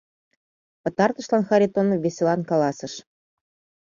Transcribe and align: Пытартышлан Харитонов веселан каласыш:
Пытартышлан 0.81 1.43
Харитонов 1.47 1.99
веселан 2.03 2.41
каласыш: 2.49 2.93